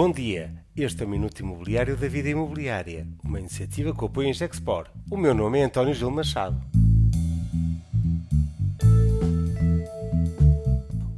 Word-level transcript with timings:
Bom 0.00 0.12
dia, 0.12 0.54
este 0.76 1.02
é 1.02 1.06
o 1.06 1.08
Minuto 1.08 1.40
Imobiliário 1.40 1.96
da 1.96 2.06
Vida 2.06 2.28
Imobiliária, 2.28 3.04
uma 3.24 3.40
iniciativa 3.40 3.92
que 3.92 4.04
apoia 4.04 4.28
em 4.28 4.32
Gexpor. 4.32 4.86
O 5.10 5.16
meu 5.16 5.34
nome 5.34 5.58
é 5.58 5.64
António 5.64 5.92
Gil 5.92 6.08
Machado. 6.08 6.56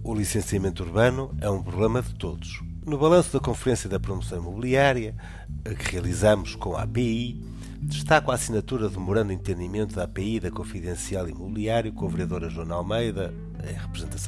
O 0.03 0.14
licenciamento 0.14 0.82
urbano 0.82 1.30
é 1.43 1.51
um 1.51 1.62
problema 1.62 2.01
de 2.01 2.14
todos. 2.14 2.62
No 2.87 2.96
balanço 2.96 3.35
da 3.35 3.38
Conferência 3.38 3.87
da 3.87 4.01
Promoção 4.01 4.38
Imobiliária, 4.38 5.15
que 5.62 5.92
realizamos 5.92 6.54
com 6.54 6.74
a 6.74 6.85
API, 6.85 7.38
destaco 7.83 8.31
a 8.31 8.35
assinatura 8.35 8.88
do 8.88 8.99
memorando 8.99 9.28
de 9.28 9.35
entendimento 9.35 9.94
da 9.94 10.04
API 10.04 10.40
da 10.40 10.51
Confidencial 10.51 11.28
Imobiliário 11.28 11.92
com 11.92 12.06
a 12.06 12.08
vereadora 12.08 12.49
Joana 12.49 12.76
Almeida, 12.76 13.35
em 13.71 13.74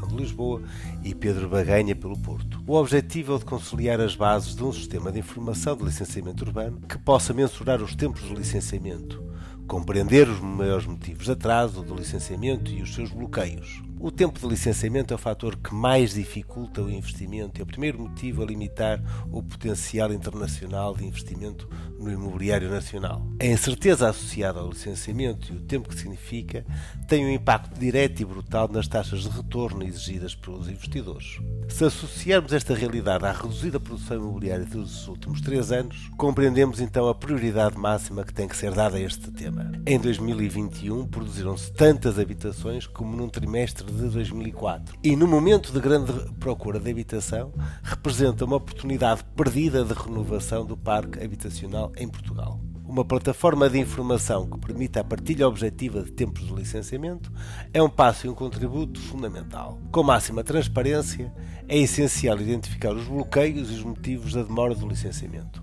de 0.00 0.16
Lisboa, 0.16 0.62
e 1.04 1.14
Pedro 1.14 1.48
Baganha, 1.48 1.95
pelo 1.95 2.18
Porto. 2.18 2.62
O 2.66 2.74
objetivo 2.74 3.32
é 3.32 3.36
o 3.36 3.38
de 3.38 3.45
conciliar 3.45 4.00
as 4.00 4.16
bases 4.16 4.56
de 4.56 4.64
um 4.64 4.72
sistema 4.72 5.12
de 5.12 5.18
informação 5.18 5.77
de 5.77 5.84
licenciamento 5.84 6.45
urbano 6.45 6.80
que 6.88 6.98
possa 6.98 7.34
mensurar 7.34 7.83
os 7.83 7.95
tempos 7.95 8.23
de 8.23 8.34
licenciamento, 8.34 9.23
compreender 9.66 10.28
os 10.28 10.41
maiores 10.41 10.86
motivos 10.86 11.27
de 11.27 11.33
atraso 11.33 11.83
do 11.83 11.95
licenciamento 11.95 12.70
e 12.70 12.83
os 12.83 12.95
seus 12.95 13.10
bloqueios. 13.10 13.83
O 14.05 14.11
tempo 14.11 14.41
de 14.41 14.48
licenciamento 14.48 15.15
é 15.15 15.16
o 15.16 15.19
fator 15.19 15.56
que 15.56 15.73
mais 15.73 16.15
dificulta 16.15 16.83
o 16.83 16.91
investimento 16.91 17.61
é 17.61 17.62
o 17.62 17.66
primeiro 17.66 18.01
motivo 18.01 18.42
a 18.42 18.45
limitar 18.45 19.01
o 19.30 19.41
potencial 19.41 20.12
internacional 20.12 20.97
de 20.97 21.06
investimento 21.06 21.69
no 22.01 22.11
imobiliário 22.11 22.69
nacional. 22.69 23.25
A 23.41 23.47
incerteza 23.47 24.09
associada 24.09 24.59
ao 24.59 24.70
licenciamento 24.70 25.52
e 25.52 25.56
o 25.56 25.61
tempo 25.61 25.88
que 25.88 25.95
significa 25.95 26.66
tem 27.06 27.25
um 27.25 27.30
impacto 27.30 27.78
direto 27.78 28.20
e 28.20 28.25
brutal 28.25 28.66
nas 28.66 28.88
taxas 28.88 29.20
de 29.20 29.28
retorno 29.28 29.84
exigidas 29.84 30.34
pelos 30.34 30.69
investidores. 30.69 31.39
Se 31.69 31.84
associarmos 31.84 32.53
esta 32.53 32.75
realidade 32.75 33.25
à 33.25 33.30
reduzida 33.30 33.78
produção 33.78 34.16
imobiliária 34.16 34.66
dos 34.66 35.06
últimos 35.06 35.41
três 35.41 35.70
anos, 35.70 36.11
compreendemos 36.16 36.80
então 36.80 37.09
a 37.09 37.14
prioridade 37.14 37.78
máxima 37.78 38.25
que 38.25 38.34
tem 38.34 38.48
que 38.48 38.56
ser 38.56 38.73
dada 38.73 38.97
a 38.97 39.00
este 39.00 39.30
tema. 39.30 39.70
Em 39.86 39.97
2021 39.97 41.06
produziram-se 41.06 41.73
tantas 41.73 42.19
habitações 42.19 42.84
como 42.84 43.17
num 43.17 43.28
trimestre 43.28 43.92
de 43.97 44.09
2004. 44.09 44.97
E 45.03 45.15
no 45.17 45.27
momento 45.27 45.73
de 45.73 45.81
grande 45.81 46.12
procura 46.39 46.81
de 46.81 46.91
habitação, 46.91 47.53
representa 47.83 48.45
uma 48.45 48.57
oportunidade 48.57 49.25
perdida 49.37 49.85
de 49.85 49.93
renovação 49.93 50.65
do 50.65 50.77
parque 50.77 51.23
habitacional 51.23 51.93
em 51.97 52.09
Portugal. 52.09 52.61
Uma 52.85 53.05
plataforma 53.05 53.70
de 53.70 53.79
informação 53.79 54.47
que 54.47 54.59
permita 54.59 55.01
a 55.01 55.05
partilha 55.05 55.48
objetiva 55.48 56.03
de 56.03 56.13
tempos 56.13 56.47
de 56.47 56.53
licenciamento 56.53 57.33
é 57.73 57.83
um 57.83 57.89
passo 57.89 58.27
e 58.27 58.29
um 58.29 58.35
contributo 58.35 59.01
fundamental. 59.01 59.79
Com 59.91 60.03
máxima 60.03 60.45
transparência, 60.45 61.33
é 61.67 61.79
essencial 61.79 62.39
identificar 62.39 62.93
os 62.93 63.05
bloqueios 63.05 63.70
e 63.70 63.75
os 63.77 63.83
motivos 63.85 64.35
da 64.35 64.43
demora 64.43 64.75
do 64.75 64.87
licenciamento. 64.87 65.61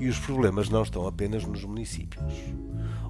E 0.00 0.08
os 0.08 0.18
problemas 0.18 0.70
não 0.70 0.82
estão 0.82 1.06
apenas 1.06 1.44
nos 1.44 1.62
municípios. 1.62 2.24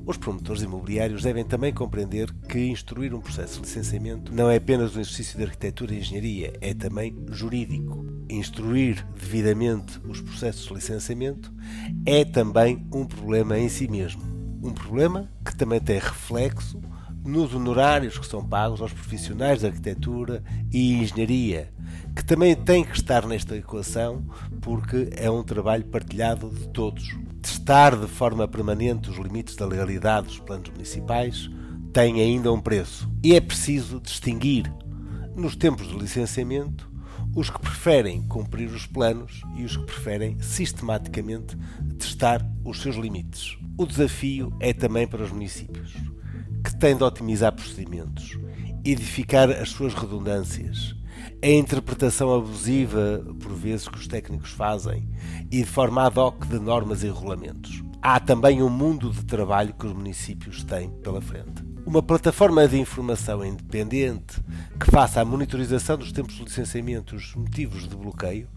Os 0.05 0.17
promotores 0.17 0.63
imobiliários 0.63 1.23
devem 1.23 1.45
também 1.45 1.73
compreender 1.73 2.33
que 2.49 2.59
instruir 2.59 3.15
um 3.15 3.21
processo 3.21 3.61
de 3.61 3.67
licenciamento 3.67 4.35
não 4.35 4.51
é 4.51 4.57
apenas 4.57 4.97
um 4.97 5.01
exercício 5.01 5.39
de 5.39 5.45
arquitetura 5.45 5.95
e 5.95 5.99
engenharia, 5.99 6.53
é 6.61 6.75
também 6.75 7.17
jurídico. 7.29 8.05
Instruir 8.29 9.07
devidamente 9.15 10.01
os 10.05 10.21
processos 10.21 10.67
de 10.67 10.75
licenciamento 10.75 11.55
é 12.05 12.25
também 12.25 12.85
um 12.93 13.07
problema 13.07 13.57
em 13.57 13.69
si 13.69 13.87
mesmo. 13.87 14.23
Um 14.61 14.73
problema 14.73 15.31
que 15.45 15.55
também 15.57 15.79
tem 15.79 16.01
reflexo 16.01 16.81
nos 17.25 17.55
honorários 17.55 18.19
que 18.19 18.27
são 18.27 18.45
pagos 18.45 18.81
aos 18.81 18.93
profissionais 18.93 19.61
de 19.61 19.67
arquitetura 19.67 20.43
e 20.73 20.95
engenharia, 20.95 21.73
que 22.15 22.25
também 22.25 22.57
têm 22.57 22.85
que 22.85 22.97
estar 22.97 23.27
nesta 23.27 23.57
equação 23.57 24.25
porque 24.61 25.11
é 25.13 25.31
um 25.31 25.43
trabalho 25.43 25.85
partilhado 25.85 26.49
de 26.51 26.69
todos 26.69 27.15
testar 27.41 27.97
de 27.97 28.07
forma 28.07 28.47
permanente 28.47 29.11
os 29.11 29.17
limites 29.17 29.57
da 29.57 29.67
legalidade 29.67 30.27
dos 30.27 30.39
planos 30.39 30.69
municipais 30.71 31.51
tem 31.93 32.21
ainda 32.21 32.53
um 32.53 32.61
preço. 32.61 33.11
E 33.23 33.35
é 33.35 33.41
preciso 33.41 34.01
distinguir, 34.01 34.73
nos 35.35 35.57
tempos 35.57 35.89
de 35.89 35.97
licenciamento, 35.97 36.91
os 37.35 37.49
que 37.49 37.61
preferem 37.61 38.23
cumprir 38.23 38.69
os 38.71 38.87
planos 38.87 39.43
e 39.57 39.65
os 39.65 39.77
que 39.77 39.85
preferem 39.85 40.41
sistematicamente 40.41 41.57
testar 41.99 42.45
os 42.65 42.81
seus 42.81 42.97
limites. 42.97 43.57
O 43.79 43.87
desafio 43.87 44.53
é 44.61 44.73
também 44.73 45.07
para 45.07 45.23
os 45.23 45.31
municípios, 45.31 45.95
têm 46.81 46.97
de 46.97 47.05
otimizar 47.05 47.53
procedimentos, 47.53 48.39
edificar 48.83 49.51
as 49.51 49.69
suas 49.69 49.93
redundâncias, 49.93 50.97
a 51.43 51.47
interpretação 51.47 52.35
abusiva, 52.35 53.23
por 53.39 53.53
vezes, 53.53 53.87
que 53.87 53.99
os 53.99 54.09
técnicos 54.09 54.51
fazem 54.51 55.07
e 55.51 55.59
de 55.59 55.67
forma 55.67 56.07
ad 56.07 56.19
hoc 56.19 56.47
de 56.47 56.59
normas 56.59 57.03
e 57.03 57.09
regulamentos. 57.09 57.83
Há 58.01 58.19
também 58.19 58.63
um 58.63 58.71
mundo 58.71 59.11
de 59.11 59.23
trabalho 59.27 59.75
que 59.75 59.87
os 59.87 59.93
municípios 59.93 60.65
têm 60.65 60.89
pela 61.03 61.21
frente. 61.21 61.63
Uma 61.85 62.03
plataforma 62.03 62.67
de 62.67 62.81
informação 62.81 63.45
independente 63.45 64.41
que 64.79 64.91
faça 64.91 65.21
a 65.21 65.25
monitorização 65.25 65.99
dos 65.99 66.13
tempos 66.13 66.35
de 66.35 66.45
licenciamento 66.45 67.15
e 67.15 67.19
os 67.19 67.35
motivos 67.35 67.87
de 67.87 67.95
bloqueio 67.95 68.49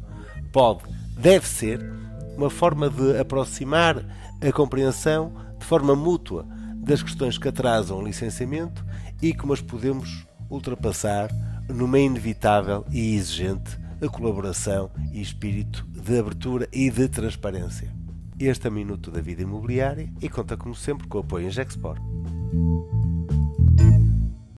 pode, 0.53 0.83
deve 1.17 1.45
ser, 1.45 1.83
uma 2.38 2.50
forma 2.50 2.89
de 2.89 3.17
aproximar 3.17 3.97
a 4.41 4.51
compreensão 4.53 5.33
de 5.59 5.66
forma 5.66 5.94
mútua 5.94 6.47
das 6.83 7.01
questões 7.01 7.38
que 7.38 7.47
atrasam 7.47 7.97
o 7.97 8.05
licenciamento 8.05 8.85
e 9.21 9.33
como 9.33 9.53
as 9.53 9.61
podemos 9.61 10.27
ultrapassar 10.49 11.29
numa 11.69 11.97
inevitável 11.97 12.85
e 12.91 13.16
exigente 13.16 13.81
colaboração 14.09 14.91
e 15.11 15.21
espírito 15.21 15.85
de 15.89 16.19
abertura 16.19 16.67
e 16.71 16.89
de 16.89 17.07
transparência. 17.07 17.94
Este 18.39 18.67
é 18.67 18.69
o 18.69 18.73
Minuto 18.73 19.11
da 19.11 19.21
Vida 19.21 19.44
Imobiliária 19.44 20.11
e 20.21 20.27
conta 20.27 20.57
como 20.57 20.75
sempre 20.75 21.07
com 21.07 21.19
o 21.19 21.21
apoio 21.21 21.47
em 21.47 21.51
Gexport. 21.51 22.01